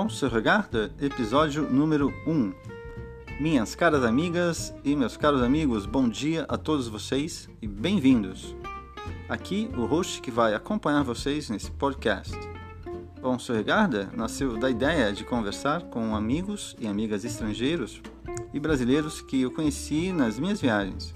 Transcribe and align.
On 0.00 0.08
se 0.08 0.26
regarde, 0.26 0.90
episódio 0.98 1.70
número 1.70 2.10
1. 2.26 2.54
Minhas 3.38 3.74
caras 3.74 4.02
amigas 4.02 4.74
e 4.82 4.96
meus 4.96 5.14
caros 5.14 5.42
amigos, 5.42 5.84
bom 5.84 6.08
dia 6.08 6.46
a 6.48 6.56
todos 6.56 6.88
vocês 6.88 7.50
e 7.60 7.68
bem-vindos. 7.68 8.56
Aqui 9.28 9.70
o 9.76 9.84
host 9.84 10.22
que 10.22 10.30
vai 10.30 10.54
acompanhar 10.54 11.04
vocês 11.04 11.50
nesse 11.50 11.70
podcast. 11.72 12.34
On 13.22 13.38
se 13.38 13.52
regarda 13.52 14.08
nasceu 14.16 14.56
da 14.56 14.70
ideia 14.70 15.12
de 15.12 15.22
conversar 15.22 15.82
com 15.82 16.16
amigos 16.16 16.74
e 16.80 16.86
amigas 16.86 17.22
estrangeiros 17.22 18.00
e 18.54 18.58
brasileiros 18.58 19.20
que 19.20 19.42
eu 19.42 19.50
conheci 19.50 20.14
nas 20.14 20.38
minhas 20.38 20.62
viagens. 20.62 21.14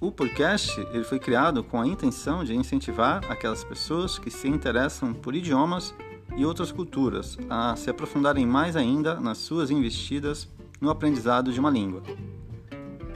O 0.00 0.10
podcast 0.10 0.80
ele 0.92 1.04
foi 1.04 1.20
criado 1.20 1.62
com 1.62 1.80
a 1.80 1.86
intenção 1.86 2.42
de 2.42 2.56
incentivar 2.56 3.24
aquelas 3.30 3.62
pessoas 3.62 4.18
que 4.18 4.32
se 4.32 4.48
interessam 4.48 5.14
por 5.14 5.32
idiomas 5.32 5.94
e 6.36 6.44
outras 6.44 6.72
culturas 6.72 7.38
a 7.48 7.74
se 7.76 7.90
aprofundarem 7.90 8.46
mais 8.46 8.76
ainda 8.76 9.18
nas 9.20 9.38
suas 9.38 9.70
investidas 9.70 10.48
no 10.80 10.90
aprendizado 10.90 11.52
de 11.52 11.60
uma 11.60 11.70
língua. 11.70 12.02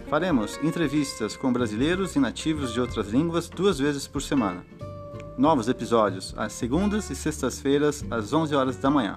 Faremos 0.08 0.58
entrevistas 0.62 1.36
com 1.36 1.52
brasileiros 1.52 2.14
e 2.14 2.18
nativos 2.18 2.72
de 2.72 2.80
outras 2.80 3.08
línguas 3.08 3.48
duas 3.48 3.78
vezes 3.78 4.06
por 4.06 4.22
semana. 4.22 4.64
Novos 5.36 5.68
episódios 5.68 6.34
às 6.36 6.52
segundas 6.52 7.10
e 7.10 7.16
sextas-feiras 7.16 8.04
às 8.10 8.32
11 8.32 8.54
horas 8.54 8.76
da 8.76 8.90
manhã. 8.90 9.16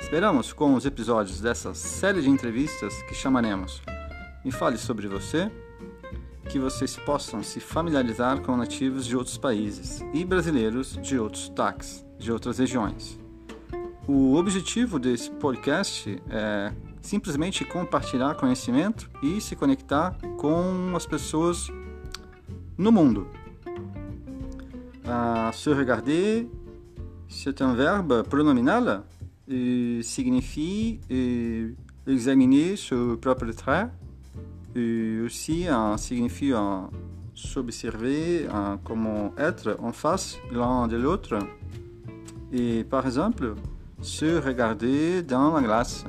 Esperamos 0.00 0.52
com 0.52 0.74
os 0.74 0.86
episódios 0.86 1.40
dessa 1.40 1.74
série 1.74 2.22
de 2.22 2.30
entrevistas 2.30 3.02
que 3.02 3.14
chamaremos 3.14 3.82
Me 4.44 4.52
Fale 4.52 4.78
sobre 4.78 5.08
Você 5.08 5.50
que 6.48 6.58
vocês 6.58 6.96
possam 6.96 7.42
se 7.42 7.60
familiarizar 7.60 8.40
com 8.40 8.56
nativos 8.56 9.04
de 9.04 9.14
outros 9.14 9.36
países 9.36 10.02
e 10.14 10.24
brasileiros 10.24 10.98
de 11.02 11.18
outros 11.18 11.44
sotaques, 11.44 12.04
de 12.18 12.32
outras 12.32 12.58
regiões. 12.58 13.18
O 14.06 14.36
objetivo 14.36 14.98
desse 14.98 15.30
podcast 15.30 16.20
é 16.30 16.72
simplesmente 17.00 17.64
compartilhar 17.64 18.34
conhecimento 18.34 19.10
e 19.22 19.40
se 19.40 19.54
conectar 19.54 20.16
com 20.38 20.92
as 20.96 21.06
pessoas 21.06 21.68
no 22.76 22.90
mundo. 22.90 23.28
Uh, 25.04 25.52
se 25.52 25.72
regarder, 25.72 26.48
c'est 27.28 27.60
un 27.62 27.74
verbe 27.74 28.22
pronominal 28.24 29.04
et 29.46 30.00
signifie 30.02 31.00
examiner 32.06 32.76
son 32.76 33.16
propre 33.16 33.50
trait 33.52 33.88
et 34.74 35.20
aussi 35.24 35.66
uh, 35.68 35.96
signifie 35.96 36.52
uh, 36.52 36.88
s'observer 37.34 38.48
comment 38.84 39.32
être 39.38 39.76
en 39.80 39.92
face 39.92 40.38
l'un 40.50 40.88
de 40.88 40.96
l'autre? 40.96 41.38
Et 42.52 42.84
par 42.84 43.06
exemple, 43.06 43.54
se 44.00 44.40
regarder 44.40 45.22
dans 45.22 45.54
la 45.54 45.62
glace. 45.62 46.04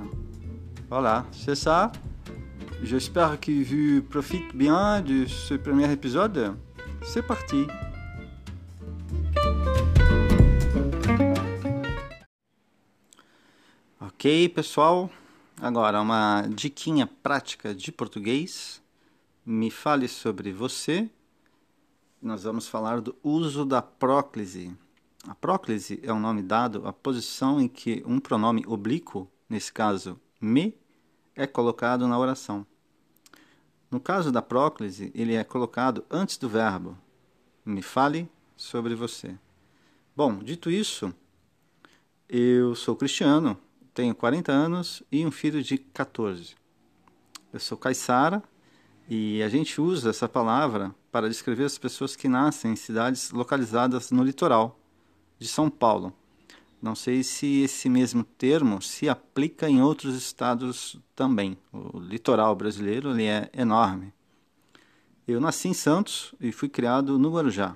Voilà, 0.89 1.25
c'est 1.31 1.55
ça. 1.55 1.91
J'espère 2.81 3.39
que 3.39 3.51
vous 3.51 4.01
profitez 4.03 4.53
bien 4.53 5.01
de 5.01 5.25
ce 5.25 5.55
premier 5.55 5.91
épisode. 5.91 6.55
C'est 7.03 7.25
parti. 7.25 7.67
Ok, 14.01 14.49
pessoal. 14.53 15.09
Agora, 15.61 16.01
uma 16.01 16.43
diquinha 16.47 17.05
prática 17.21 17.73
de 17.73 17.91
português. 17.91 18.81
Me 19.45 19.69
fale 19.69 20.07
sobre 20.07 20.51
você. 20.53 21.09
Nós 22.21 22.43
vamos 22.43 22.67
falar 22.67 23.01
do 23.01 23.15
uso 23.23 23.65
da 23.65 23.81
próclise. 23.81 24.71
A 25.27 25.35
próclise 25.35 25.99
é 26.01 26.13
um 26.13 26.19
nome 26.19 26.41
dado 26.41 26.87
à 26.87 26.93
posição 26.93 27.59
em 27.59 27.67
que 27.67 28.01
um 28.05 28.19
pronome 28.19 28.63
oblíquo, 28.65 29.29
nesse 29.49 29.71
caso 29.71 30.19
me, 30.39 30.73
é 31.35 31.45
colocado 31.45 32.07
na 32.07 32.17
oração. 32.17 32.65
No 33.91 33.99
caso 33.99 34.31
da 34.31 34.41
próclise, 34.41 35.11
ele 35.13 35.35
é 35.35 35.43
colocado 35.43 36.05
antes 36.09 36.37
do 36.37 36.47
verbo. 36.47 36.97
Me 37.65 37.81
fale 37.81 38.29
sobre 38.55 38.95
você. 38.95 39.37
Bom, 40.15 40.37
dito 40.37 40.71
isso, 40.71 41.13
eu 42.29 42.73
sou 42.73 42.95
cristiano, 42.95 43.57
tenho 43.93 44.15
40 44.15 44.51
anos 44.51 45.03
e 45.11 45.25
um 45.25 45.31
filho 45.31 45.61
de 45.61 45.77
14. 45.77 46.55
Eu 47.51 47.59
sou 47.59 47.77
caiçara 47.77 48.41
e 49.09 49.43
a 49.43 49.49
gente 49.49 49.81
usa 49.81 50.11
essa 50.11 50.29
palavra 50.29 50.95
para 51.11 51.27
descrever 51.27 51.65
as 51.65 51.77
pessoas 51.77 52.15
que 52.15 52.29
nascem 52.29 52.71
em 52.71 52.75
cidades 52.77 53.31
localizadas 53.31 54.11
no 54.11 54.23
litoral 54.23 54.78
de 55.39 55.47
São 55.47 55.69
Paulo. 55.69 56.13
Não 56.81 56.95
sei 56.95 57.23
se 57.23 57.61
esse 57.61 57.89
mesmo 57.89 58.23
termo 58.23 58.81
se 58.81 59.09
aplica 59.09 59.69
em 59.69 59.81
outros 59.81 60.15
estados 60.15 60.97
também. 61.15 61.57
O 61.73 61.99
litoral 61.99 62.55
brasileiro 62.55 63.11
ele 63.11 63.25
é 63.25 63.49
enorme. 63.53 64.13
Eu 65.27 65.41
nasci 65.41 65.67
em 65.67 65.73
Santos 65.73 66.33
e 66.39 66.51
fui 66.51 66.69
criado 66.69 67.17
no 67.19 67.31
Guarujá. 67.31 67.75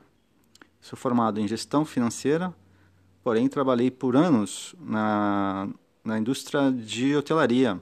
Sou 0.79 0.97
formado 0.97 1.39
em 1.39 1.47
gestão 1.47 1.85
financeira, 1.85 2.53
porém 3.23 3.47
trabalhei 3.47 3.91
por 3.91 4.15
anos 4.15 4.75
na, 4.79 5.69
na 6.03 6.17
indústria 6.17 6.71
de 6.71 7.15
hotelaria. 7.15 7.81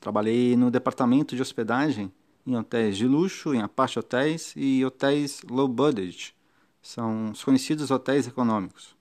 Trabalhei 0.00 0.56
no 0.56 0.70
departamento 0.70 1.34
de 1.34 1.42
hospedagem 1.42 2.12
em 2.46 2.56
hotéis 2.56 2.96
de 2.96 3.06
luxo, 3.06 3.54
em 3.54 3.62
Apache 3.62 3.98
Hotéis 3.98 4.52
e 4.56 4.84
hotéis 4.84 5.42
low 5.48 5.68
budget. 5.68 6.34
São 6.82 7.30
os 7.30 7.44
conhecidos 7.44 7.92
hotéis 7.92 8.26
econômicos. 8.26 8.96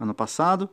Ano 0.00 0.14
passado, 0.14 0.68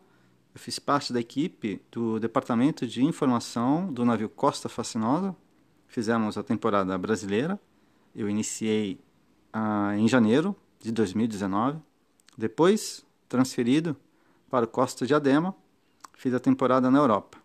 eu 0.53 0.59
fiz 0.59 0.79
parte 0.79 1.11
da 1.11 1.19
equipe 1.19 1.81
do 1.91 2.19
Departamento 2.19 2.88
de 2.88 3.03
Informação 3.03 3.91
do 3.91 4.06
navio 4.06 4.29
Costa 4.29 4.69
Fascinosa. 4.69 5.35
Fizemos 5.88 6.38
a 6.38 6.44
temporada 6.44 6.97
brasileira. 6.97 7.59
Eu 8.16 8.29
iniciei 8.29 9.00
ah, 9.51 9.95
em 9.97 10.07
janeiro 10.07 10.56
de 10.79 10.91
2019. 10.91 11.79
Depois, 12.38 13.05
transferido 13.28 13.95
para 14.50 14.66
o 14.66 14.67
Costa 14.67 15.05
de 15.05 15.13
Adema, 15.13 15.55
fiz 16.13 16.34
a 16.34 16.40
temporada 16.40 16.90
na 16.90 17.00
Europa. 17.00 17.38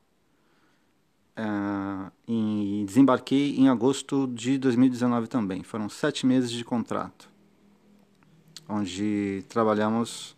Ah, 1.35 2.13
e 2.27 2.85
desembarquei 2.87 3.57
em 3.57 3.69
agosto 3.69 4.27
de 4.29 4.59
2019 4.59 5.27
também. 5.29 5.63
Foram 5.63 5.89
sete 5.89 6.27
meses 6.27 6.51
de 6.51 6.65
contrato, 6.65 7.31
onde 8.69 9.45
trabalhamos 9.49 10.37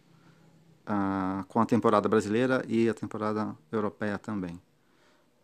uh, 0.87 1.45
com 1.49 1.61
a 1.61 1.67
temporada 1.67 2.09
brasileira 2.09 2.65
e 2.69 2.89
a 2.89 2.95
temporada 2.95 3.57
europeia 3.73 4.19
também. 4.19 4.61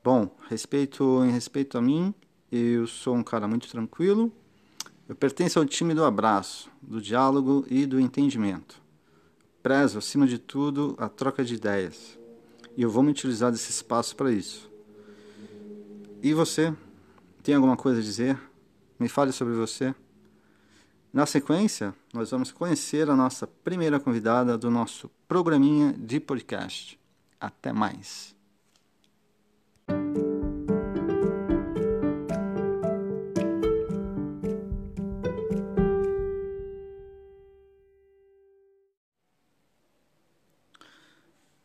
Bom, 0.05 0.31
respeito 0.49 1.25
em 1.25 1.31
respeito 1.31 1.77
a 1.77 1.83
mim, 1.83 2.15
eu 2.51 2.87
sou 2.87 3.17
um 3.17 3.25
cara 3.25 3.49
muito 3.49 3.69
tranquilo. 3.69 4.31
Eu 5.09 5.15
pertenço 5.15 5.59
ao 5.59 5.65
time 5.65 5.95
do 5.95 6.05
abraço, 6.05 6.71
do 6.81 7.01
diálogo 7.01 7.65
e 7.69 7.87
do 7.87 7.99
entendimento. 7.99 8.81
Prezo, 9.63 9.99
acima 9.99 10.27
de 10.27 10.39
tudo, 10.39 10.95
a 10.99 11.09
troca 11.09 11.45
de 11.45 11.55
ideias. 11.55 12.17
E 12.77 12.83
eu 12.83 12.91
vou 12.91 13.03
me 13.03 13.11
utilizar 13.11 13.51
desse 13.51 13.71
espaço 13.71 14.15
para 14.15 14.31
isso. 14.31 14.71
E 16.23 16.33
você? 16.33 16.75
Tem 17.43 17.55
alguma 17.55 17.77
coisa 17.77 18.01
a 18.01 18.03
dizer? 18.03 18.39
Me 18.99 19.09
fale 19.09 19.33
sobre 19.33 19.55
você. 19.55 19.95
Na 21.17 21.25
sequência, 21.25 21.95
nós 22.13 22.31
vamos 22.31 22.53
conhecer 22.53 23.09
a 23.09 23.17
nossa 23.17 23.47
primeira 23.47 23.99
convidada 23.99 24.59
do 24.59 24.71
nosso 24.71 25.11
programinha 25.27 25.95
de 25.95 26.21
podcast. 26.21 27.01
Até 27.41 27.73
mais! 27.73 28.37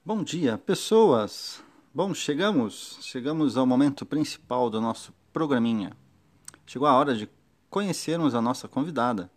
Bom 0.06 0.24
dia, 0.24 0.58
pessoas! 0.58 1.62
Bom, 1.94 2.14
chegamos, 2.14 3.00
chegamos 3.02 3.58
ao 3.58 3.68
momento 3.68 4.06
principal 4.06 4.70
do 4.70 4.80
nosso 4.80 5.14
programinha. 5.34 5.92
Chegou 6.66 6.88
a 6.88 6.94
hora 6.94 7.14
de 7.14 7.30
conhecermos 7.70 8.34
a 8.34 8.42
nossa 8.42 8.66
convidada. 8.70 9.30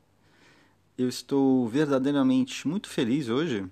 Eu 0.96 1.08
estou 1.08 1.66
verdadeiramente 1.66 2.68
muito 2.68 2.88
feliz 2.88 3.28
hoje. 3.28 3.68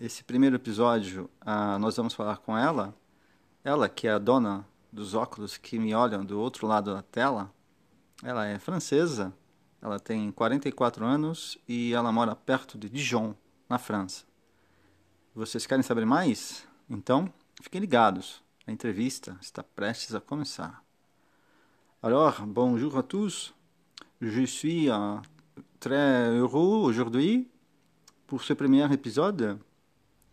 Esse 0.00 0.24
primeiro 0.24 0.56
episódio, 0.56 1.30
ah, 1.40 1.78
nós 1.78 1.96
vamos 1.96 2.12
falar 2.12 2.38
com 2.38 2.58
ela. 2.58 2.92
Ela, 3.62 3.88
que 3.88 4.08
é 4.08 4.10
a 4.10 4.18
dona 4.18 4.66
dos 4.92 5.14
óculos 5.14 5.56
que 5.56 5.78
me 5.78 5.94
olham 5.94 6.24
do 6.24 6.40
outro 6.40 6.66
lado 6.66 6.92
da 6.92 7.02
tela. 7.02 7.54
Ela 8.20 8.46
é 8.46 8.58
francesa, 8.58 9.32
ela 9.80 10.00
tem 10.00 10.32
44 10.32 11.06
anos 11.06 11.56
e 11.68 11.92
ela 11.94 12.10
mora 12.10 12.34
perto 12.34 12.76
de 12.76 12.90
Dijon, 12.90 13.32
na 13.68 13.78
França. 13.78 14.24
Vocês 15.36 15.66
querem 15.66 15.84
saber 15.84 16.04
mais? 16.04 16.66
Então, 16.90 17.32
fiquem 17.62 17.80
ligados. 17.80 18.42
A 18.66 18.72
entrevista 18.72 19.38
está 19.40 19.62
prestes 19.62 20.16
a 20.16 20.20
começar. 20.20 20.82
Alors, 22.02 22.44
bonjour 22.44 22.98
à 22.98 23.04
tous. 23.04 23.54
Je 24.20 24.44
suis 24.48 24.88
très 25.80 26.30
heureux 26.30 26.78
aujourd'hui 26.82 27.48
pour 28.26 28.42
ce 28.42 28.52
premier 28.52 28.92
épisode. 28.92 29.58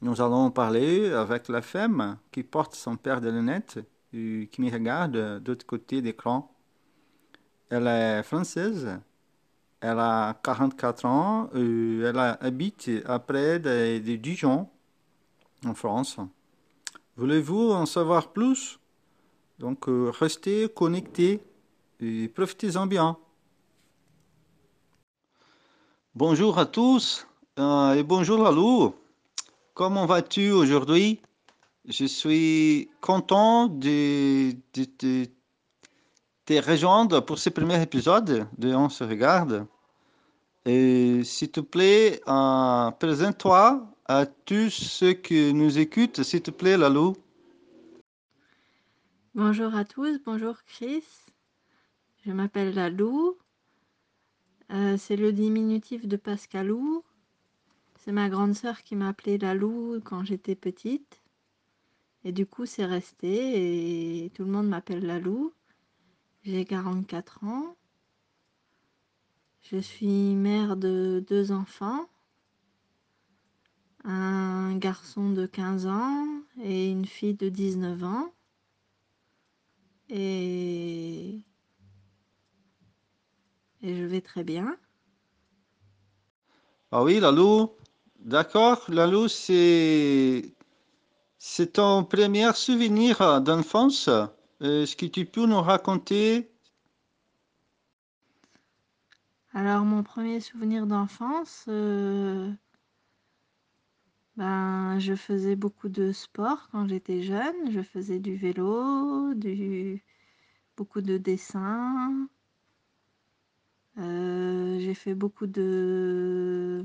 nous 0.02 0.22
allons 0.22 0.52
parler 0.52 1.12
avec 1.12 1.48
la 1.50 1.62
femme 1.62 2.18
qui 2.32 2.44
porte 2.44 2.76
son 2.76 2.98
père 2.98 3.22
de 3.22 3.30
lunettes 3.30 3.80
et 4.14 4.50
qui 4.52 4.62
me 4.62 4.72
regarde 4.72 5.14
de 5.14 5.44
l'autre 5.46 5.66
côté 5.66 6.02
d'écran. 6.02 6.52
Elle 7.70 7.88
est 7.88 8.24
française, 8.24 9.00
elle 9.80 10.00
a 10.00 10.40
44 10.44 11.06
ans 11.06 11.50
et 11.56 12.00
elle 12.00 12.18
habite 12.18 12.90
près 13.28 13.60
de, 13.60 14.00
de 14.00 14.16
Dijon, 14.16 14.70
en 15.66 15.74
France. 15.74 16.18
Voulez-vous 17.16 17.72
en 17.72 17.86
savoir 17.86 18.32
plus? 18.34 18.80
Donc 19.60 19.88
euh, 19.88 20.12
restez 20.20 20.68
connectés 20.70 21.42
et 22.00 22.28
profitez-en 22.28 22.86
bien. 22.88 23.18
Bonjour 26.16 26.60
à 26.60 26.68
tous 26.68 27.26
euh, 27.58 27.96
et 27.96 28.04
bonjour 28.04 28.44
Lalou. 28.44 28.94
Comment 29.74 30.06
vas-tu 30.06 30.52
aujourd'hui? 30.52 31.20
Je 31.86 32.06
suis 32.06 32.92
content 33.02 33.66
de, 33.68 34.52
te 34.72 36.70
rejoindre 36.70 37.22
pour 37.22 37.40
ce 37.40 37.50
premier 37.50 37.82
épisode 37.82 38.48
de 38.60 38.76
On 38.76 38.90
se 38.90 39.04
regarde. 39.04 39.66
Et 40.66 41.24
s'il 41.24 41.50
te 41.50 41.62
plaît, 41.62 42.22
euh, 42.28 42.92
présente-toi 42.92 43.84
à 44.06 44.28
tous 44.28 44.70
ceux 44.70 45.14
qui 45.14 45.52
nous 45.52 45.80
écoutent, 45.80 46.22
s'il 46.22 46.44
te 46.44 46.52
plaît, 46.52 46.78
Lalou. 46.78 47.16
Bonjour 49.34 49.74
à 49.74 49.84
tous, 49.84 50.20
bonjour 50.24 50.58
Chris. 50.68 51.04
Je 52.24 52.32
m'appelle 52.32 52.76
Lalou. 52.76 53.36
Euh, 54.74 54.98
c'est 54.98 55.16
le 55.16 55.32
diminutif 55.32 56.08
de 56.08 56.18
Pascalou. 56.18 57.04
C'est 58.00 58.12
ma 58.12 58.28
grande 58.28 58.56
sœur 58.56 58.82
qui 58.82 58.96
m'a 58.96 59.10
appelée 59.10 59.38
Lalou 59.38 60.02
quand 60.04 60.24
j'étais 60.26 60.56
petite. 60.56 61.22
Et 62.24 62.32
du 62.32 62.48
coup, 62.48 62.66
c'est 62.66 62.86
resté 62.86 64.26
et 64.26 64.30
tout 64.32 64.44
le 64.44 64.52
monde 64.52 64.68
m'appelle 64.68 65.06
Lalou. 65.06 65.54
J'ai 66.44 66.66
44 66.66 67.44
ans. 67.44 67.76
Je 69.62 69.78
suis 69.78 70.34
mère 70.34 70.76
de 70.76 71.24
deux 71.28 71.52
enfants. 71.52 72.10
Un 74.04 74.76
garçon 74.78 75.32
de 75.32 75.46
15 75.46 75.86
ans 75.86 76.26
et 76.64 76.90
une 76.90 77.06
fille 77.06 77.36
de 77.36 77.48
19 77.48 78.04
ans. 78.04 78.34
Et 80.10 81.42
et 83.84 83.96
je 83.96 84.04
vais 84.06 84.22
très 84.22 84.44
bien. 84.44 84.78
Ah 86.92 87.04
oui, 87.04 87.20
Lalou. 87.20 87.72
D'accord, 88.20 88.86
Lalou, 88.88 89.28
c'est 89.28 90.54
c'est 91.38 91.74
ton 91.74 92.06
premier 92.06 92.54
souvenir 92.54 93.42
d'enfance. 93.42 94.10
Est-ce 94.62 94.96
que 94.96 95.06
tu 95.06 95.26
peux 95.26 95.46
nous 95.46 95.62
raconter? 95.62 96.50
Alors, 99.54 99.84
mon 99.84 100.04
premier 100.04 100.40
souvenir 100.40 100.88
d'enfance, 100.88 101.66
euh, 101.68 102.52
ben, 104.38 104.98
je 105.00 105.16
faisais 105.16 105.56
beaucoup 105.56 105.90
de 105.90 106.12
sport 106.12 106.70
quand 106.72 106.88
j'étais 106.88 107.22
jeune. 107.22 107.72
Je 107.72 107.82
faisais 107.82 108.20
du 108.20 108.36
vélo, 108.36 109.34
du, 109.34 110.04
beaucoup 110.78 111.02
de 111.02 111.18
dessins, 111.18 112.30
euh, 113.98 114.80
j'ai 114.80 114.94
fait 114.94 115.14
beaucoup 115.16 115.48
de 115.48 116.84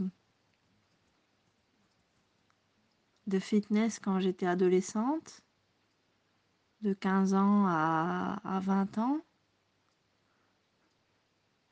fitness 3.39 3.99
quand 3.99 4.21
j'étais 4.21 4.47
adolescente, 4.47 5.43
de 6.83 6.93
15 6.93 7.35
ans 7.35 7.67
à, 7.67 8.41
à 8.45 8.61
20 8.61 8.99
ans. 8.99 9.21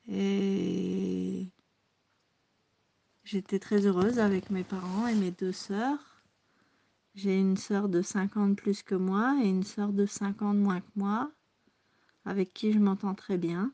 Et 0.09 1.47
j'étais 3.23 3.59
très 3.59 3.85
heureuse 3.85 4.19
avec 4.19 4.49
mes 4.49 4.63
parents 4.63 5.07
et 5.07 5.15
mes 5.15 5.31
deux 5.31 5.51
sœurs. 5.51 6.23
J'ai 7.15 7.37
une 7.39 7.57
sœur 7.57 7.89
de 7.89 8.01
50 8.01 8.55
plus 8.55 8.83
que 8.83 8.95
moi 8.95 9.37
et 9.41 9.47
une 9.49 9.63
sœur 9.63 9.91
de 9.91 10.05
50 10.05 10.55
moins 10.55 10.81
que 10.81 10.91
moi, 10.95 11.31
avec 12.25 12.53
qui 12.53 12.71
je 12.71 12.79
m'entends 12.79 13.15
très 13.15 13.37
bien. 13.37 13.73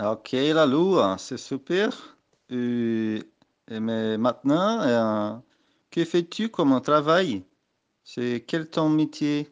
Ok, 0.00 0.32
Lalou, 0.32 0.98
c'est 1.18 1.36
super. 1.38 2.16
Et 2.50 3.22
mais 3.70 4.18
maintenant, 4.18 4.80
euh, 4.80 5.38
que 5.90 6.04
fais-tu 6.04 6.48
comme 6.48 6.80
travail? 6.80 7.44
C'est 8.04 8.44
quel 8.46 8.68
ton 8.68 8.88
métier? 8.88 9.48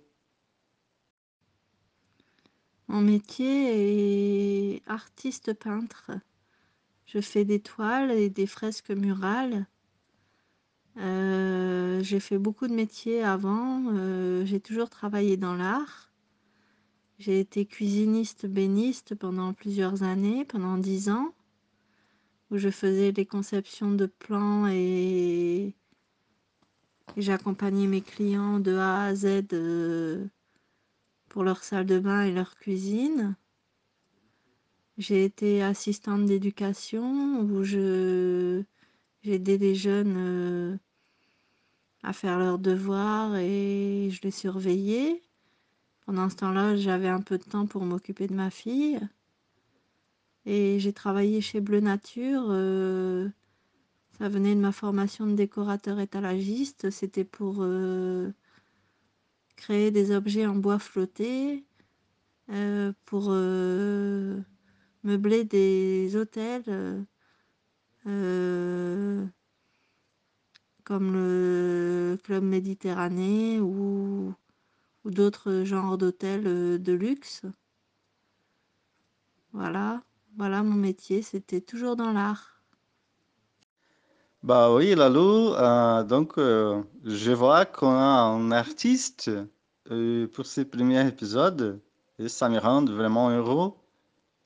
Mon 2.88 3.00
métier 3.00 4.74
est 4.76 4.82
artiste 4.88 5.52
peintre. 5.54 6.10
Je 7.06 7.20
fais 7.20 7.44
des 7.44 7.60
toiles 7.60 8.10
et 8.10 8.30
des 8.30 8.46
fresques 8.46 8.90
murales. 8.90 9.66
Euh, 10.96 12.02
j'ai 12.02 12.20
fait 12.20 12.38
beaucoup 12.38 12.66
de 12.66 12.74
métiers 12.74 13.22
avant. 13.22 13.84
Euh, 13.92 14.44
j'ai 14.44 14.60
toujours 14.60 14.90
travaillé 14.90 15.36
dans 15.36 15.54
l'art. 15.54 16.09
J'ai 17.20 17.38
été 17.38 17.66
cuisiniste 17.66 18.46
béniste 18.46 19.14
pendant 19.14 19.52
plusieurs 19.52 20.02
années, 20.02 20.46
pendant 20.46 20.78
dix 20.78 21.10
ans, 21.10 21.34
où 22.50 22.56
je 22.56 22.70
faisais 22.70 23.12
les 23.12 23.26
conceptions 23.26 23.92
de 23.92 24.06
plans 24.06 24.66
et, 24.68 25.74
j'accompagnais 27.18 27.88
mes 27.88 28.00
clients 28.00 28.58
de 28.58 28.74
A 28.74 29.04
à 29.04 29.14
Z 29.14 29.52
euh, 29.52 30.24
pour 31.28 31.44
leur 31.44 31.62
salle 31.62 31.84
de 31.84 31.98
bain 31.98 32.22
et 32.22 32.32
leur 32.32 32.54
cuisine. 32.56 33.36
J'ai 34.96 35.22
été 35.22 35.62
assistante 35.62 36.24
d'éducation 36.24 37.40
où 37.42 37.64
je 37.64 38.62
j'aidais 39.20 39.58
les 39.58 39.74
jeunes 39.74 40.16
euh, 40.16 40.76
à 42.02 42.14
faire 42.14 42.38
leurs 42.38 42.58
devoirs 42.58 43.36
et 43.36 44.08
je 44.10 44.22
les 44.22 44.30
surveillais. 44.30 45.22
Pendant 46.10 46.28
ce 46.28 46.34
temps-là, 46.34 46.74
j'avais 46.74 47.06
un 47.06 47.20
peu 47.20 47.38
de 47.38 47.44
temps 47.44 47.66
pour 47.66 47.84
m'occuper 47.84 48.26
de 48.26 48.34
ma 48.34 48.50
fille. 48.50 48.98
Et 50.44 50.80
j'ai 50.80 50.92
travaillé 50.92 51.40
chez 51.40 51.60
Bleu 51.60 51.78
Nature. 51.78 52.48
euh, 52.50 53.28
ça 54.18 54.28
venait 54.28 54.56
de 54.56 54.60
ma 54.60 54.72
formation 54.72 55.28
de 55.28 55.34
décorateur 55.34 56.00
étalagiste. 56.00 56.90
C'était 56.90 57.22
pour 57.22 57.58
euh, 57.60 58.32
créer 59.54 59.92
des 59.92 60.10
objets 60.10 60.46
en 60.46 60.56
bois 60.56 60.80
flotté, 60.80 61.64
euh, 62.48 62.92
pour 63.04 63.30
meubler 65.04 65.44
des 65.44 66.16
hôtels 66.16 67.06
comme 70.82 71.12
le 71.12 72.18
Club 72.24 72.42
Méditerranée 72.42 73.60
ou 73.60 74.34
ou 75.04 75.10
d'autres 75.10 75.64
genres 75.64 75.98
d'hôtels 75.98 76.46
euh, 76.46 76.78
de 76.78 76.92
luxe. 76.92 77.42
Voilà, 79.52 80.02
voilà 80.36 80.62
mon 80.62 80.74
métier, 80.74 81.22
c'était 81.22 81.60
toujours 81.60 81.96
dans 81.96 82.12
l'art. 82.12 82.62
Bah 84.42 84.72
oui, 84.74 84.94
Lalou, 84.94 85.54
euh, 85.54 86.02
donc 86.04 86.38
euh, 86.38 86.82
je 87.04 87.30
vois 87.32 87.66
qu'on 87.66 87.90
a 87.90 88.20
un 88.22 88.50
artiste 88.52 89.30
euh, 89.90 90.26
pour 90.28 90.46
ce 90.46 90.62
premier 90.62 91.06
épisode 91.06 91.80
et 92.18 92.28
ça 92.28 92.48
me 92.48 92.58
rend 92.58 92.84
vraiment 92.84 93.30
heureux 93.30 93.72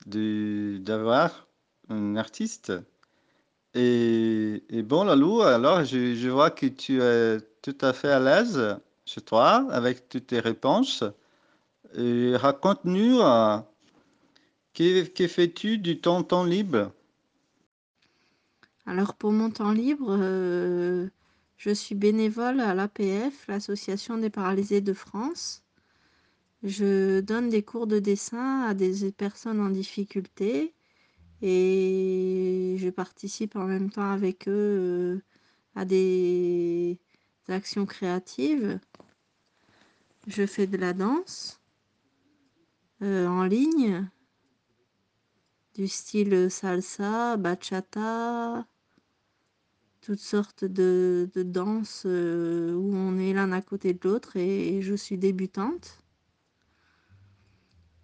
d'avoir 0.07 1.47
un 1.89 2.15
artiste. 2.15 2.73
Et, 3.73 4.63
et 4.69 4.83
bon, 4.83 5.03
Lalou, 5.03 5.41
alors 5.41 5.83
je, 5.83 6.15
je 6.15 6.29
vois 6.29 6.49
que 6.51 6.65
tu 6.67 7.01
es 7.01 7.39
tout 7.61 7.77
à 7.81 7.93
fait 7.93 8.11
à 8.11 8.19
l'aise 8.19 8.77
chez 9.05 9.21
toi 9.21 9.67
avec 9.71 10.09
toutes 10.09 10.27
tes 10.27 10.39
réponses. 10.39 11.03
Raconte-nous, 11.93 13.21
euh, 13.21 13.59
que, 14.73 15.05
que 15.07 15.27
fais-tu 15.27 15.77
du 15.77 16.01
temps, 16.01 16.23
temps 16.23 16.43
libre? 16.43 16.91
Alors 18.85 19.15
pour 19.15 19.31
mon 19.31 19.49
temps 19.49 19.71
libre, 19.71 20.15
euh, 20.19 21.09
je 21.57 21.71
suis 21.71 21.95
bénévole 21.95 22.59
à 22.59 22.75
l'APF, 22.75 23.47
l'Association 23.47 24.17
des 24.17 24.29
paralysés 24.29 24.81
de 24.81 24.93
France. 24.93 25.63
Je 26.63 27.21
donne 27.21 27.49
des 27.49 27.63
cours 27.63 27.87
de 27.87 27.99
dessin 27.99 28.63
à 28.63 28.73
des 28.73 29.11
personnes 29.11 29.59
en 29.61 29.69
difficulté 29.69 30.73
et 31.41 32.75
je 32.79 32.89
participe 32.89 33.55
en 33.55 33.65
même 33.65 33.89
temps 33.91 34.11
avec 34.11 34.47
eux 34.47 34.51
euh, 34.51 35.21
à 35.75 35.85
des 35.85 36.99
actions 37.51 37.85
créatives. 37.85 38.79
Je 40.27 40.45
fais 40.45 40.67
de 40.67 40.77
la 40.77 40.93
danse 40.93 41.61
euh, 43.01 43.27
en 43.27 43.43
ligne, 43.43 44.09
du 45.75 45.87
style 45.87 46.49
salsa, 46.49 47.37
bachata, 47.37 48.65
toutes 50.01 50.19
sortes 50.19 50.65
de, 50.65 51.29
de 51.33 51.43
danses 51.43 52.03
euh, 52.05 52.73
où 52.73 52.95
on 52.95 53.17
est 53.19 53.33
l'un 53.33 53.51
à 53.51 53.61
côté 53.61 53.93
de 53.93 53.99
l'autre 54.03 54.37
et 54.37 54.81
je 54.81 54.95
suis 54.95 55.17
débutante. 55.17 55.99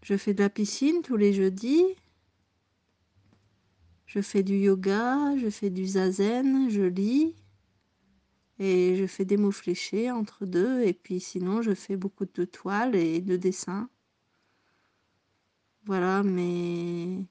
Je 0.04 0.18
fais 0.18 0.34
de 0.34 0.42
la 0.42 0.50
piscine 0.50 1.02
tous 1.04 1.16
les 1.16 1.32
jeudis. 1.32 1.86
Je 4.08 4.20
fais 4.20 4.44
du 4.44 4.58
yoga, 4.58 5.38
je 5.38 5.50
fais 5.50 5.70
du 5.70 5.86
zazen, 5.86 6.70
je 6.70 6.82
lis 6.82 7.36
et 8.62 8.96
je 8.96 9.08
fais 9.08 9.26
des 9.26 9.38
mots 9.38 9.52
fléchés 9.52 10.12
entre 10.12 10.46
deux 10.46 10.82
et 10.84 10.94
puis 10.94 11.20
sinon 11.20 11.62
je 11.64 11.74
fais 11.74 11.98
beaucoup 11.98 12.26
de 12.26 12.46
toiles 12.46 12.96
et 12.96 13.20
de 13.20 13.36
dessins. 13.36 13.90
Voilà 15.86 16.24
mes, 16.24 17.28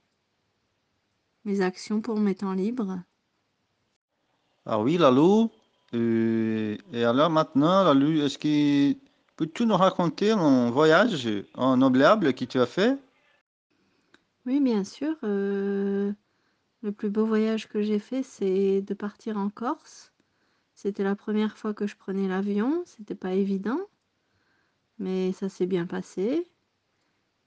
mes 1.44 1.60
actions 1.60 2.00
pour 2.00 2.18
mes 2.18 2.34
temps 2.34 2.54
libres. 2.54 3.02
Ah 4.64 4.80
oui, 4.80 4.96
Lalou. 4.96 5.50
Euh, 5.94 6.76
et 6.92 7.04
alors 7.04 7.30
maintenant, 7.30 7.84
Lalou, 7.84 8.22
est-ce 8.22 8.38
que 8.38 8.96
peux-tu 9.36 9.66
nous 9.66 9.76
raconter 9.76 10.30
un 10.30 10.70
voyage 10.70 11.28
en 11.54 11.82
obléable 11.82 12.32
que 12.34 12.44
tu 12.44 12.58
as 12.60 12.66
fait? 12.66 12.96
Oui, 14.44 14.60
bien 14.60 14.84
sûr. 14.84 15.16
euh, 15.24 16.12
le 16.82 16.92
plus 16.92 17.10
beau 17.10 17.26
voyage 17.26 17.68
que 17.68 17.82
j'ai 17.82 17.98
fait, 17.98 18.22
c'est 18.22 18.82
de 18.82 18.94
partir 18.94 19.38
en 19.38 19.50
Corse. 19.50 20.12
C'était 20.82 21.04
la 21.04 21.14
première 21.14 21.58
fois 21.58 21.74
que 21.74 21.86
je 21.86 21.94
prenais 21.94 22.26
l'avion. 22.26 22.82
C'était 22.86 23.14
pas 23.14 23.34
évident, 23.34 23.80
mais 24.98 25.30
ça 25.32 25.50
s'est 25.50 25.66
bien 25.66 25.84
passé. 25.84 26.50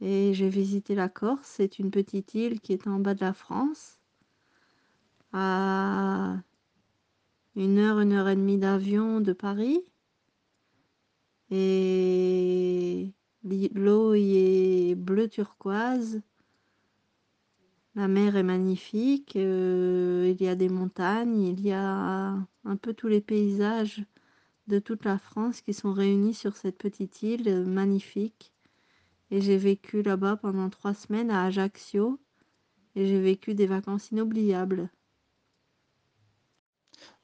Et 0.01 0.35
j'ai 0.35 0.49
visité 0.49 0.93
la 0.93 1.09
Corse. 1.09 1.47
C'est 1.47 1.79
une 1.79 1.89
petite 1.89 2.35
île 2.35 2.61
qui 2.61 2.73
est 2.73 2.87
en 2.87 2.99
bas 2.99 3.15
de 3.15 3.21
la 3.21 3.33
France, 3.33 3.99
à 5.31 6.43
une 7.55 7.79
heure, 7.79 8.01
une 8.01 8.13
heure 8.13 8.29
et 8.29 8.35
demie 8.35 8.59
d'avion 8.59 9.19
de 9.19 9.33
Paris. 9.33 9.83
Et 11.49 13.11
l'eau 13.43 14.13
est 14.13 14.93
bleu 14.93 15.27
turquoise. 15.27 16.21
La 17.95 18.07
mer 18.07 18.35
est 18.35 18.43
magnifique, 18.43 19.35
euh, 19.37 20.31
il 20.31 20.45
y 20.45 20.47
a 20.47 20.53
des 20.53 20.69
montagnes, 20.69 21.41
il 21.41 21.61
y 21.61 21.71
a 21.71 22.37
un 22.65 22.75
peu 22.75 22.93
tous 22.93 23.07
les 23.07 23.21
paysages 23.21 24.03
de 24.67 24.79
toute 24.79 25.05
la 25.05 25.17
France 25.17 25.61
qui 25.61 25.73
sont 25.73 25.93
réunis 25.93 26.33
sur 26.33 26.55
cette 26.55 26.77
petite 26.77 27.21
île 27.21 27.65
magnifique. 27.65 28.53
Et 29.31 29.41
j'ai 29.41 29.57
vécu 29.57 30.03
là-bas 30.03 30.37
pendant 30.37 30.69
trois 30.69 30.93
semaines 30.93 31.31
à 31.31 31.45
Ajaccio 31.45 32.19
et 32.95 33.07
j'ai 33.07 33.21
vécu 33.21 33.55
des 33.55 33.67
vacances 33.67 34.11
inoubliables. 34.11 34.89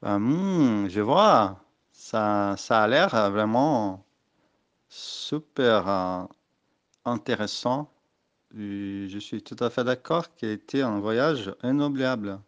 Ben, 0.01 0.19
hmm, 0.19 0.89
je 0.89 1.01
vois. 1.01 1.63
Ça, 1.91 2.55
ça 2.57 2.83
a 2.83 2.87
l'air 2.87 3.09
vraiment 3.31 4.05
super 4.87 5.87
euh, 5.87 6.23
intéressant. 7.05 7.91
Je 8.51 9.17
suis 9.19 9.43
tout 9.43 9.57
à 9.59 9.69
fait 9.69 9.83
d'accord 9.83 10.33
qu'il 10.33 10.49
a 10.49 10.51
été 10.53 10.81
un 10.81 10.99
voyage 10.99 11.53
inoubliable. 11.63 12.39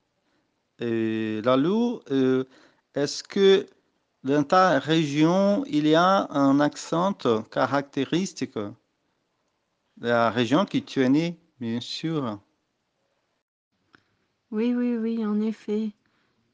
Et 0.79 1.41
Lalou, 1.43 1.99
euh, 2.09 2.45
est-ce 2.95 3.23
que 3.23 3.65
dans 4.23 4.43
ta 4.43 4.79
région, 4.79 5.63
il 5.67 5.87
y 5.87 5.95
a 5.95 6.27
un 6.31 6.59
accent 6.59 7.13
caractéristique 7.49 8.55
de 8.55 8.71
la 9.97 10.29
région 10.29 10.65
qui 10.65 10.83
tu 10.83 11.01
es 11.01 11.09
né, 11.09 11.37
bien 11.59 11.79
sûr? 11.81 12.39
Oui, 14.51 14.75
oui, 14.75 14.97
oui, 14.97 15.25
en 15.25 15.39
effet. 15.41 15.91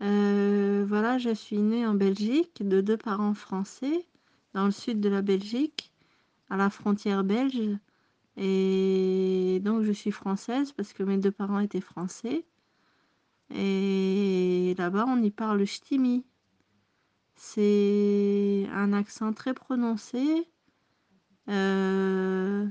Euh, 0.02 0.86
voilà, 0.88 1.18
je 1.18 1.34
suis 1.34 1.58
née 1.58 1.86
en 1.86 1.96
Belgique 1.96 2.66
de 2.66 2.82
deux 2.82 2.98
parents 2.98 3.34
français, 3.34 4.06
dans 4.54 4.66
le 4.66 4.72
sud 4.72 5.00
de 5.02 5.10
la 5.10 5.22
Belgique, 5.22 5.92
à 6.50 6.58
la 6.58 6.70
frontière 6.70 7.24
belge. 7.24 7.78
Et 8.38 9.60
donc 9.64 9.84
je 9.84 9.92
suis 9.92 10.12
française 10.12 10.72
parce 10.72 10.94
que 10.94 11.02
mes 11.02 11.18
deux 11.18 11.32
parents 11.32 11.60
étaient 11.60 11.82
français. 11.82 12.46
Et 13.54 14.76
là-bas, 14.78 15.06
on 15.08 15.22
y 15.22 15.32
parle 15.32 15.66
ch'timi. 15.66 16.26
C'est 17.36 18.68
un 18.74 18.94
accent 18.94 19.32
très 19.32 19.54
prononcé. 19.54 20.48
Euh, 21.50 22.68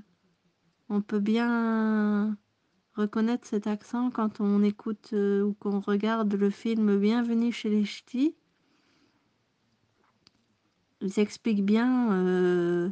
on 0.89 1.01
peut 1.01 1.21
bien 1.21 2.37
reconnaître 2.95 3.47
cet 3.47 3.67
accent 3.67 4.11
quand 4.11 4.41
on 4.41 4.63
écoute 4.63 5.11
euh, 5.13 5.43
ou 5.43 5.55
qu'on 5.55 5.81
regarde 5.81 6.35
le 6.35 6.51
film 6.51 6.99
Bienvenue 6.99 7.53
chez 7.53 7.71
les 7.71 7.85
Ch'tis. 7.85 8.37
Ils 11.01 11.19
expliquent 11.21 11.65
bien 11.65 12.13
euh, 12.13 12.91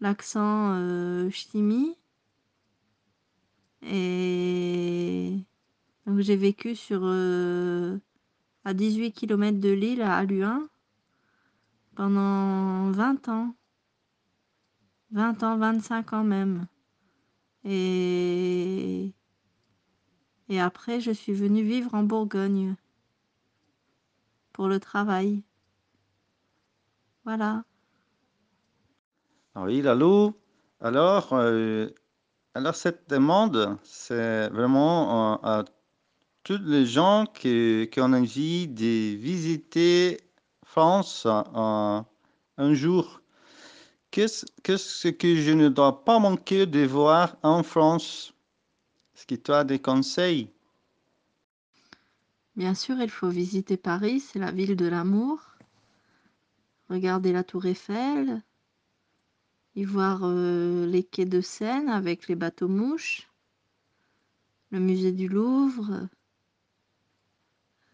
l'accent 0.00 1.30
ch'timi. 1.30 1.96
Et 3.82 4.27
j'ai 6.22 6.36
vécu 6.36 6.74
sur 6.74 7.00
euh, 7.04 7.98
à 8.64 8.74
18 8.74 9.12
km 9.12 9.58
de 9.58 9.70
Lille 9.70 10.02
à 10.02 10.16
Aluin 10.16 10.68
pendant 11.94 12.90
20 12.90 13.28
ans. 13.28 13.54
20 15.10 15.42
ans, 15.42 15.56
25 15.58 16.12
ans 16.12 16.24
même. 16.24 16.66
Et, 17.64 19.12
et 20.48 20.60
après, 20.60 21.00
je 21.00 21.10
suis 21.10 21.32
venue 21.32 21.62
vivre 21.62 21.94
en 21.94 22.02
Bourgogne 22.02 22.76
pour 24.52 24.68
le 24.68 24.80
travail. 24.80 25.42
Voilà. 27.24 27.64
Ah 29.54 29.64
Oui, 29.64 29.82
Lalou. 29.82 30.34
Alors, 30.80 31.32
euh, 31.32 31.88
alors 32.54 32.74
cette 32.74 33.08
demande, 33.10 33.76
c'est 33.82 34.48
vraiment 34.50 35.34
euh, 35.34 35.36
à 35.42 35.64
tous 36.48 36.64
les 36.64 36.86
gens 36.86 37.26
qui, 37.26 37.90
ont 37.98 38.14
envie 38.14 38.68
de 38.68 39.16
visiter 39.16 40.18
France 40.64 41.26
euh, 41.26 42.00
un 42.56 42.72
jour. 42.72 43.20
Qu'est-ce, 44.10 45.08
que 45.08 45.36
je 45.36 45.52
ne 45.52 45.68
dois 45.68 46.06
pas 46.06 46.18
manquer 46.18 46.64
de 46.64 46.86
voir 46.86 47.36
en 47.42 47.62
France? 47.62 48.32
Est-ce 49.14 49.26
que 49.26 49.34
tu 49.34 49.52
as 49.52 49.62
des 49.62 49.78
conseils? 49.78 50.50
Bien 52.56 52.72
sûr, 52.72 52.96
il 52.98 53.10
faut 53.10 53.28
visiter 53.28 53.76
Paris, 53.76 54.18
c'est 54.20 54.38
la 54.38 54.50
ville 54.50 54.74
de 54.74 54.86
l'amour. 54.86 55.40
Regarder 56.88 57.32
la 57.32 57.44
tour 57.44 57.66
Eiffel, 57.66 58.42
y 59.74 59.84
voir 59.84 60.20
euh, 60.22 60.86
les 60.86 61.04
quais 61.04 61.26
de 61.26 61.42
Seine 61.42 61.90
avec 61.90 62.26
les 62.26 62.36
bateaux-mouches, 62.36 63.28
le 64.70 64.80
musée 64.80 65.12
du 65.12 65.28
Louvre, 65.28 66.08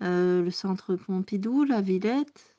euh, 0.05 0.43
le 0.43 0.51
centre 0.51 0.97
Pompidou, 0.97 1.65
la 1.65 1.81
Villette, 1.81 2.57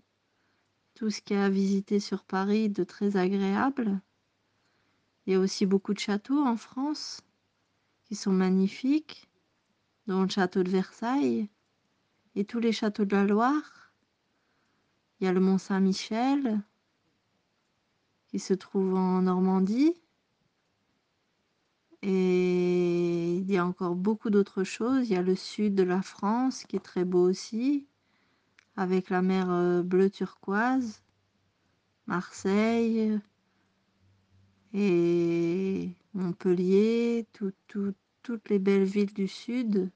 tout 0.95 1.09
ce 1.09 1.21
qu'il 1.21 1.37
y 1.37 1.39
a 1.39 1.45
à 1.45 1.49
visiter 1.49 1.99
sur 1.99 2.23
Paris 2.23 2.69
de 2.69 2.83
très 2.83 3.17
agréable. 3.17 4.01
Il 5.25 5.33
y 5.33 5.35
a 5.35 5.39
aussi 5.39 5.65
beaucoup 5.65 5.93
de 5.93 5.99
châteaux 5.99 6.43
en 6.43 6.57
France 6.57 7.21
qui 8.05 8.15
sont 8.15 8.31
magnifiques, 8.31 9.29
dont 10.07 10.23
le 10.23 10.29
château 10.29 10.63
de 10.63 10.69
Versailles 10.69 11.49
et 12.35 12.45
tous 12.45 12.59
les 12.59 12.71
châteaux 12.71 13.05
de 13.05 13.15
la 13.15 13.25
Loire. 13.25 13.91
Il 15.19 15.25
y 15.25 15.27
a 15.27 15.33
le 15.33 15.39
Mont 15.39 15.57
Saint-Michel 15.57 16.61
qui 18.27 18.39
se 18.39 18.53
trouve 18.53 18.95
en 18.95 19.21
Normandie. 19.21 19.93
Et 22.07 23.37
il 23.37 23.51
y 23.51 23.57
a 23.57 23.65
encore 23.65 23.95
beaucoup 23.95 24.29
d'autres 24.29 24.63
choses. 24.63 25.09
Il 25.09 25.13
y 25.13 25.17
a 25.17 25.23
le 25.23 25.35
sud 25.35 25.73
de 25.73 25.81
la 25.81 26.03
France 26.03 26.63
qui 26.63 26.75
est 26.75 26.79
très 26.79 27.03
beau 27.03 27.27
aussi, 27.27 27.87
avec 28.77 29.09
la 29.09 29.23
mer 29.23 29.49
euh, 29.49 29.81
bleue 29.81 30.11
turquoise, 30.11 31.01
Marseille 32.05 33.19
et 34.73 35.89
Montpellier, 36.13 37.25
tout- 37.33 37.53
tout- 37.67 37.95
toutes 38.21 38.49
les 38.49 38.59
belles 38.59 38.83
villes 38.83 39.13
du 39.13 39.27
sud. 39.27 39.89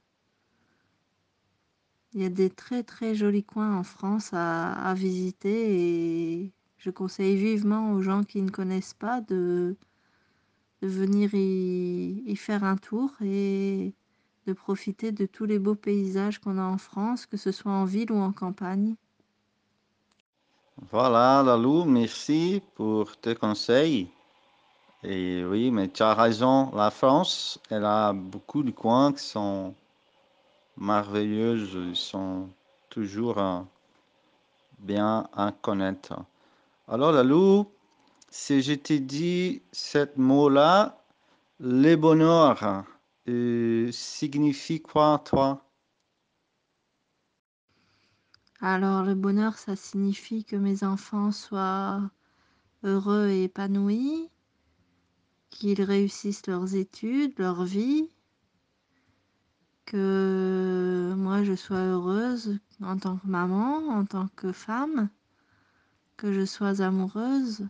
Il 2.14 2.22
y 2.22 2.26
a 2.26 2.30
des 2.30 2.50
très 2.50 2.82
très 2.82 3.14
jolis 3.14 3.44
coins 3.44 3.78
en 3.78 3.84
France 3.84 4.32
à 4.34 4.94
visiter 4.96 6.40
et 6.42 6.54
je 6.78 6.90
conseille 6.90 7.36
vivement 7.36 7.92
aux 7.92 8.02
gens 8.02 8.24
qui 8.24 8.42
ne 8.42 8.50
connaissent 8.50 8.96
pas 8.96 9.22
de, 9.22 9.78
de 10.82 10.88
venir 10.88 11.34
y, 11.34 12.24
y 12.26 12.36
faire 12.36 12.64
un 12.64 12.78
tour 12.78 13.12
et 13.22 13.94
de 14.48 14.54
profiter 14.54 15.12
de 15.12 15.26
tous 15.26 15.46
les 15.46 15.60
beaux 15.60 15.76
paysages 15.76 16.40
qu'on 16.40 16.58
a 16.58 16.64
en 16.64 16.78
France, 16.78 17.26
que 17.26 17.38
ce 17.38 17.52
soit 17.52 17.72
en 17.72 17.86
ville 17.86 18.12
ou 18.12 18.18
en 18.18 18.32
campagne. 18.32 18.96
Voilà, 20.92 21.44
Lalou, 21.46 21.84
merci 21.84 22.62
pour 22.76 23.18
tes 23.18 23.36
conseils. 23.36 24.08
Et 25.04 25.44
oui, 25.46 25.72
mais 25.72 25.90
tu 25.90 26.04
as 26.04 26.14
raison, 26.14 26.72
la 26.74 26.90
France, 26.90 27.60
elle 27.70 27.86
a 27.86 28.14
beaucoup 28.14 28.64
de 28.64 28.72
coins 28.72 29.14
qui 29.14 29.24
sont 29.24 29.74
merveilleux, 30.78 31.58
ils 31.90 31.96
sont 31.96 32.50
toujours 32.90 33.66
bien 34.80 35.28
à 35.34 35.52
connaître. 35.52 36.16
Alors, 36.88 37.12
Lalou, 37.12 37.68
si 38.32 38.62
je 38.62 38.74
te 38.74 38.94
ce 39.72 40.08
mot-là, 40.18 41.04
le 41.60 41.96
bonheur, 41.96 42.86
euh, 43.28 43.92
signifie 43.92 44.82
quoi, 44.82 45.22
toi? 45.26 45.66
Alors, 48.62 49.04
le 49.04 49.16
bonheur, 49.16 49.58
ça 49.58 49.76
signifie 49.76 50.44
que 50.44 50.56
mes 50.56 50.84
enfants 50.84 51.32
soient 51.32 52.12
heureux 52.84 53.30
et 53.30 53.46
épanouis, 53.46 54.30
qu'ils 55.50 55.82
réussissent 55.82 56.48
leurs 56.48 56.76
études, 56.76 57.38
leur 57.40 57.64
vie, 57.64 58.10
que 59.86 61.14
moi 61.18 61.44
je 61.44 61.56
sois 61.56 61.80
heureuse 61.80 62.60
en 62.82 62.98
tant 62.98 63.18
que 63.18 63.28
maman, 63.28 63.88
en 63.90 64.06
tant 64.06 64.28
que 64.36 64.52
femme, 64.52 65.10
que 66.16 66.32
je 66.32 66.46
sois 66.46 66.82
amoureuse, 66.82 67.68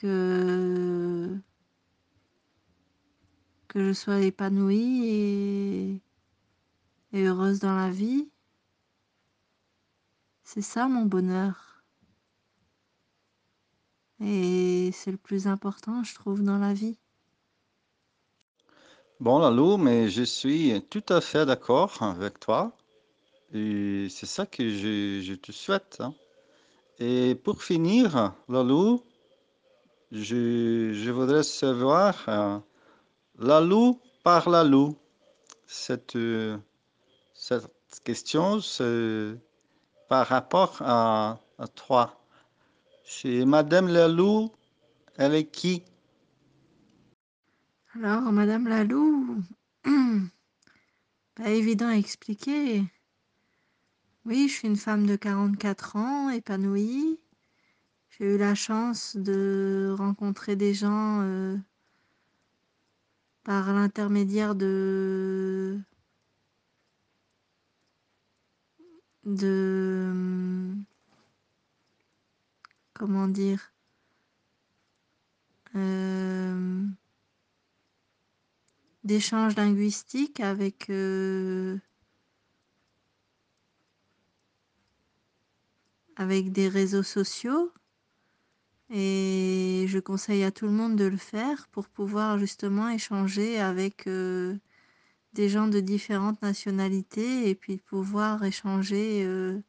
que 0.00 1.38
que 3.68 3.86
je 3.86 3.92
sois 3.92 4.20
épanouie 4.20 6.00
et, 7.12 7.22
heureuse 7.26 7.60
dans 7.60 7.76
la 7.76 7.90
vie. 7.90 8.28
C'est 10.42 10.62
ça 10.62 10.88
mon 10.88 11.04
bonheur. 11.04 11.84
Et 14.20 14.90
c'est 14.92 15.10
le 15.12 15.18
plus 15.18 15.46
important, 15.46 16.02
je 16.02 16.14
trouve, 16.14 16.42
dans 16.42 16.58
la 16.58 16.72
vie. 16.72 16.98
Bon, 19.20 19.38
Lalou, 19.38 19.76
mais 19.76 20.08
je 20.08 20.22
suis 20.22 20.82
tout 20.88 21.04
à 21.10 21.20
fait 21.20 21.44
d'accord 21.46 22.02
avec 22.02 22.40
toi. 22.40 22.76
Et 23.52 24.08
c'est 24.10 24.26
ça 24.26 24.46
que 24.46 24.68
je, 24.68 25.20
je 25.22 25.34
te 25.34 25.52
souhaite. 25.52 25.98
hein. 26.00 26.14
Et 26.98 27.34
pour 27.34 27.62
finir, 27.62 28.34
Lalou, 28.48 29.02
je, 30.12 31.10
voudrais 31.10 31.42
savoir, 31.42 32.24
euh, 32.28 32.58
Lalou 33.38 34.00
par 34.24 34.48
Lalou, 34.48 34.96
cette, 35.66 36.16
euh, 36.16 36.58
cette 37.34 37.70
question, 38.04 38.58
par 40.08 40.26
rapport 40.26 40.76
à, 40.80 41.40
à 41.58 41.68
toi. 41.68 42.20
C'est 43.04 43.44
Madame 43.44 43.88
Lalou, 43.88 44.50
elle 45.16 45.34
est 45.34 45.46
qui? 45.46 45.82
Alors, 47.94 48.22
Madame 48.32 48.68
Lalou, 48.68 49.42
pas 51.34 51.48
évident 51.50 51.88
à 51.88 51.96
expliquer. 51.96 52.84
Oui, 54.24 54.48
je 54.48 54.54
suis 54.54 54.68
une 54.68 54.76
femme 54.76 55.06
de 55.06 55.16
44 55.16 55.96
ans, 55.96 56.30
épanouie. 56.30 57.18
J'ai 58.20 58.34
eu 58.34 58.36
la 58.36 58.54
chance 58.54 59.16
de 59.16 59.94
rencontrer 59.96 60.54
des 60.54 60.74
gens 60.74 61.22
euh, 61.22 61.56
par 63.44 63.72
l'intermédiaire 63.72 64.54
de 64.54 65.80
de 69.24 70.08
hum, 70.10 70.84
comment 72.92 73.26
dire 73.26 73.72
euh, 75.76 76.84
d'échanges 79.02 79.56
linguistiques 79.56 80.40
avec 80.40 80.90
euh, 80.90 81.78
avec 86.16 86.52
des 86.52 86.68
réseaux 86.68 87.02
sociaux 87.02 87.72
et 88.90 89.86
je 89.88 89.98
conseille 90.00 90.42
à 90.44 90.50
tout 90.50 90.66
le 90.66 90.72
monde 90.72 90.96
de 90.96 91.04
le 91.04 91.16
faire 91.16 91.68
pour 91.68 91.88
pouvoir 91.88 92.38
justement 92.38 92.88
échanger 92.88 93.60
avec 93.60 94.06
euh, 94.08 94.56
des 95.34 95.48
gens 95.48 95.68
de 95.68 95.80
différentes 95.80 96.42
nationalités 96.42 97.48
et 97.48 97.54
puis 97.54 97.78
pouvoir 97.78 98.44
échanger 98.44 99.24
euh, 99.24 99.60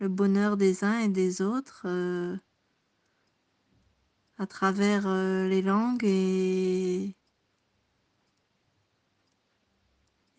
le 0.00 0.08
bonheur 0.08 0.56
des 0.56 0.84
uns 0.84 1.00
et 1.00 1.08
des 1.08 1.42
autres 1.42 1.82
euh, 1.86 2.36
à 4.38 4.46
travers 4.46 5.08
les 5.48 5.62
langues 5.62 6.04
et 6.04 7.14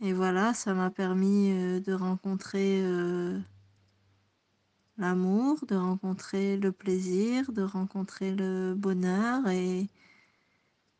et 0.03 0.13
voilà, 0.13 0.55
ça 0.55 0.73
m'a 0.73 0.89
permis 0.89 1.51
de 1.81 1.93
rencontrer 1.93 2.81
l'amour, 5.01 5.65
de 5.65 5.75
rencontrer 5.75 6.57
le 6.57 6.71
plaisir, 6.71 7.51
de 7.51 7.63
rencontrer 7.63 8.33
le 8.35 8.75
bonheur 8.75 9.47
et 9.49 9.89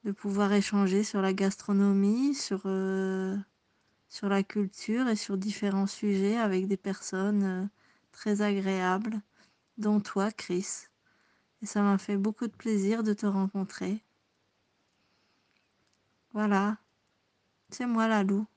de 0.03 0.11
pouvoir 0.11 0.51
échanger 0.53 1.03
sur 1.03 1.21
la 1.21 1.33
gastronomie, 1.33 2.33
sur, 2.33 2.63
euh, 2.65 3.37
sur 4.09 4.27
la 4.27 4.43
culture 4.43 5.07
et 5.07 5.15
sur 5.15 5.37
différents 5.37 5.87
sujets 5.87 6.37
avec 6.37 6.67
des 6.67 6.77
personnes 6.77 7.43
euh, 7.43 7.65
très 8.11 8.41
agréables, 8.41 9.21
dont 9.77 9.99
toi, 9.99 10.31
Chris. 10.31 10.87
Et 11.61 11.67
ça 11.67 11.83
m'a 11.83 11.99
fait 11.99 12.17
beaucoup 12.17 12.47
de 12.47 12.55
plaisir 12.55 13.03
de 13.03 13.13
te 13.13 13.27
rencontrer. 13.27 14.03
Voilà, 16.33 16.77
c'est 17.69 17.85
moi 17.85 18.07
la 18.07 18.23
loup. 18.23 18.47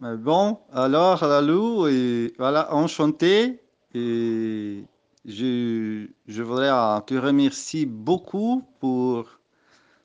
Bon, 0.00 0.58
alors 0.72 1.24
Lalou, 1.26 1.86
voilà, 2.38 2.72
enchanté. 2.72 3.60
Et 3.94 4.84
je, 5.24 6.06
je 6.26 6.42
voudrais 6.42 6.70
te 7.06 7.14
remercier 7.14 7.84
beaucoup 7.86 8.64
pour, 8.80 9.38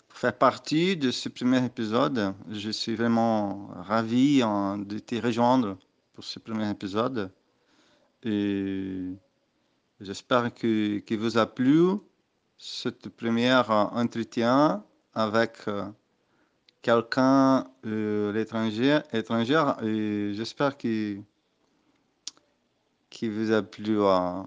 faire 0.09 0.37
partie 0.37 0.95
de 0.95 1.11
ce 1.11 1.27
premier 1.29 1.65
épisode. 1.65 2.33
Je 2.49 2.71
suis 2.71 2.95
vraiment 2.95 3.67
ravi 3.75 4.41
hein, 4.41 4.77
de 4.77 4.99
te 4.99 5.15
rejoindre 5.15 5.77
pour 6.13 6.23
ce 6.23 6.39
premier 6.39 6.69
épisode. 6.69 7.31
Et 8.23 9.11
j'espère 9.99 10.53
que, 10.53 10.99
que 10.99 11.15
vous 11.15 11.37
a 11.37 11.45
plu 11.45 11.97
cette 12.57 13.09
première 13.09 13.69
euh, 13.69 13.83
entretien 13.91 14.85
avec 15.13 15.67
euh, 15.67 15.85
quelqu'un 16.83 17.65
euh, 17.85 18.31
l'étranger, 18.33 18.99
étrangère 19.13 19.81
et 19.81 20.33
j'espère 20.35 20.77
qu'il 20.77 21.23
vous 23.23 23.51
a 23.51 23.63
plu 23.63 24.01
euh, 24.01 24.43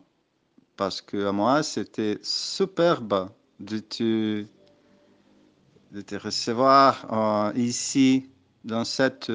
parce 0.77 1.01
que 1.01 1.27
à 1.27 1.33
moi 1.33 1.62
c'était 1.62 2.18
superbe 2.22 3.31
de 3.59 3.79
te 3.79 4.44
de 5.92 6.01
te 6.03 6.14
recevoir 6.14 7.07
euh, 7.11 7.59
ici 7.59 8.29
dans 8.64 8.85
cette 8.85 9.33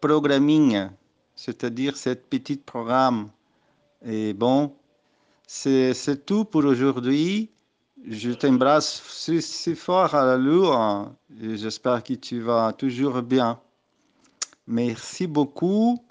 programming, 0.00 0.88
c'est-à-dire 1.36 1.96
cette 1.96 2.28
petite 2.28 2.64
programme. 2.64 3.30
Et 4.04 4.32
bon, 4.32 4.74
c'est 5.46 6.24
tout 6.24 6.46
pour 6.46 6.64
aujourd'hui. 6.64 7.50
Je 8.06 8.30
t'embrasse 8.30 9.02
si, 9.06 9.74
fort 9.74 10.14
à 10.14 10.24
la 10.24 10.34
hein, 10.34 11.16
et 11.40 11.56
j'espère 11.56 12.02
que 12.02 12.14
tu 12.14 12.40
vas 12.40 12.72
toujours 12.72 13.20
bien. 13.22 13.60
Merci 14.66 15.26
beaucoup 15.26 16.02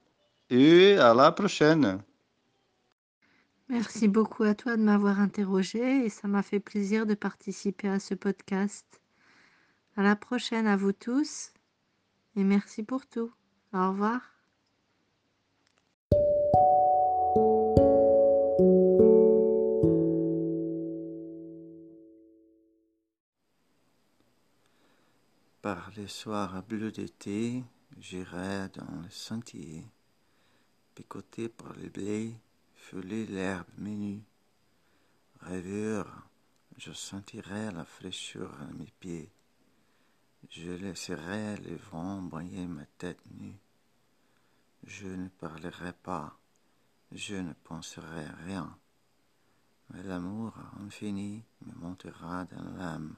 et 0.49 0.97
à 0.97 1.13
la 1.13 1.31
prochaine. 1.31 2.01
Merci 3.69 4.07
beaucoup 4.07 4.43
à 4.43 4.55
toi 4.55 4.77
de 4.77 4.81
m'avoir 4.81 5.19
interrogé 5.19 6.05
et 6.05 6.09
ça 6.09 6.27
m'a 6.27 6.43
fait 6.43 6.59
plaisir 6.59 7.05
de 7.05 7.13
participer 7.13 7.87
à 7.87 7.99
ce 7.99 8.15
podcast. 8.15 9.01
À 9.95 10.03
la 10.03 10.15
prochaine 10.15 10.67
à 10.67 10.75
vous 10.75 10.93
tous 10.93 11.53
et 12.35 12.43
merci 12.43 12.83
pour 12.83 13.05
tout. 13.05 13.31
Au 13.73 13.89
revoir. 13.89 14.38
Par 25.61 25.91
les 25.97 26.07
soirs 26.07 26.63
bleus 26.63 26.93
d'été, 26.93 27.65
j'irai 27.97 28.69
dans 28.69 29.01
les 29.01 29.09
sentiers, 29.09 29.85
picoté 30.95 31.49
par 31.49 31.73
les 31.73 31.89
blés, 31.89 32.33
feuler 32.75 33.25
l'herbe 33.25 33.67
menue. 33.77 34.23
Rêveur, 35.41 36.29
je 36.77 36.93
sentirai 36.93 37.71
la 37.71 37.83
fraîcheur 37.83 38.53
à 38.61 38.71
mes 38.71 38.89
pieds. 39.01 39.33
Je 40.49 40.71
laisserai 40.71 41.57
le 41.57 41.75
vent 41.91 42.21
baigner 42.21 42.65
ma 42.65 42.85
tête 42.97 43.19
nue. 43.31 43.59
Je 44.85 45.07
ne 45.07 45.27
parlerai 45.27 45.91
pas, 45.91 46.39
je 47.11 47.35
ne 47.35 47.51
penserai 47.51 48.27
rien. 48.45 48.79
Mais 49.89 50.03
l'amour 50.03 50.53
infini 50.79 51.43
me 51.65 51.73
montera 51.73 52.45
dans 52.45 52.63
l'âme, 52.77 53.17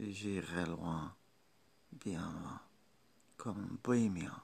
et 0.00 0.10
j'irai 0.10 0.66
loin, 0.66 1.14
bien 1.92 2.60
comme 3.36 3.58
un 3.58 3.78
bohémien, 3.82 4.34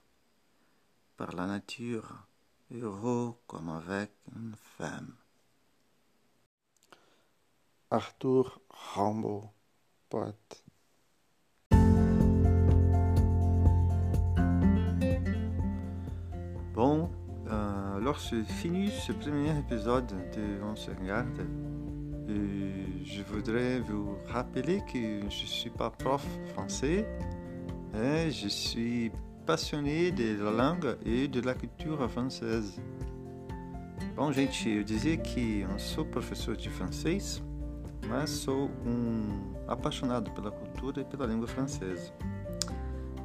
par 1.16 1.32
la 1.32 1.46
nature, 1.46 2.26
heureux 2.72 3.34
comme 3.46 3.68
avec 3.68 4.10
une 4.34 4.54
femme. 4.56 5.14
Arthur 7.90 8.60
Rimbaud, 8.70 9.50
poète. 10.08 10.64
Bon, 16.74 17.10
euh, 17.48 17.96
alors 17.96 18.18
c'est 18.18 18.44
fini 18.44 18.90
ce 18.90 19.12
premier 19.12 19.58
épisode 19.58 20.08
de 20.08 20.62
On 20.62 20.76
se 20.76 20.90
regarde. 20.90 21.40
Et 22.28 23.04
je 23.04 23.22
voudrais 23.22 23.80
vous 23.80 24.18
rappeler 24.26 24.80
que 24.92 25.20
je 25.30 25.42
ne 25.42 25.46
suis 25.46 25.70
pas 25.70 25.90
prof 25.90 26.26
français, 26.52 27.06
et 27.96 28.30
je 28.30 28.48
suis 28.48 29.10
passionné 29.46 30.10
de 30.10 30.42
la 30.42 30.50
langue 30.50 30.96
e 31.04 31.26
de 31.26 31.40
la 31.40 31.54
cultura 31.54 32.08
francesa. 32.08 32.80
Bom, 34.14 34.32
gente, 34.32 34.68
eu 34.68 34.84
dizia 34.84 35.16
que 35.16 35.60
eu 35.60 35.68
não 35.68 35.78
sou 35.78 36.04
professor 36.04 36.56
de 36.56 36.68
francês, 36.68 37.42
mas 38.08 38.30
sou 38.30 38.70
um 38.84 39.54
apaixonado 39.66 40.30
pela 40.32 40.50
cultura 40.50 41.00
e 41.00 41.04
pela 41.04 41.26
língua 41.26 41.46
francesa. 41.46 42.12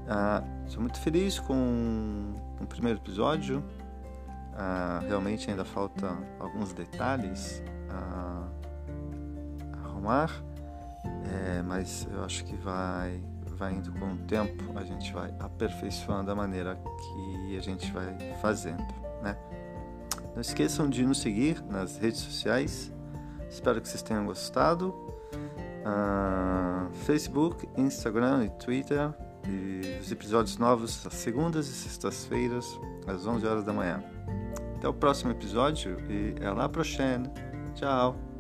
Ah, 0.08 0.44
sou 0.68 0.82
muito 0.82 1.00
feliz 1.00 1.40
com 1.40 2.34
o 2.60 2.66
primeiro 2.66 3.00
episódio. 3.00 3.64
Ah, 4.54 5.02
realmente 5.08 5.50
ainda 5.50 5.66
falta 5.66 6.18
alguns 6.40 6.74
detalhes 6.74 7.64
a 7.90 8.48
arrumar, 9.84 10.30
é, 11.26 11.62
mas 11.62 12.08
eu 12.12 12.24
acho 12.24 12.44
que 12.44 12.56
vai 12.58 13.22
vai 13.62 13.76
indo 13.76 13.92
com 13.94 14.14
o 14.14 14.18
tempo, 14.18 14.76
a 14.76 14.84
gente 14.84 15.14
vai 15.14 15.32
aperfeiçoando 15.40 16.32
a 16.32 16.36
maneira 16.36 16.76
que 16.76 17.56
a 17.56 17.62
gente 17.62 17.92
vai 17.92 18.18
fazendo, 18.42 18.84
né? 19.22 19.38
Não 20.34 20.42
esqueçam 20.42 20.90
de 20.90 21.06
nos 21.06 21.20
seguir 21.22 21.64
nas 21.70 21.98
redes 21.98 22.22
sociais. 22.22 22.92
Espero 23.48 23.80
que 23.80 23.88
vocês 23.88 24.02
tenham 24.02 24.26
gostado. 24.26 24.90
Uh, 25.86 26.92
Facebook, 27.06 27.70
Instagram 27.78 28.46
e 28.46 28.50
Twitter. 28.52 29.14
E 29.48 30.00
os 30.00 30.12
episódios 30.12 30.58
novos 30.58 31.06
às 31.06 31.14
segundas 31.14 31.68
e 31.68 31.72
sextas-feiras, 31.72 32.66
às 33.06 33.28
11 33.28 33.46
horas 33.46 33.64
da 33.64 33.74
manhã. 33.74 34.04
Até 34.78 34.88
o 34.88 34.94
próximo 34.94 35.32
episódio 35.32 35.98
e 36.10 36.36
é 36.44 36.50
lá 36.50 36.68
prochaine. 36.68 37.30
Tchau! 37.76 38.31